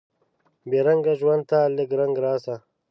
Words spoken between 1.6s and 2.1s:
لکه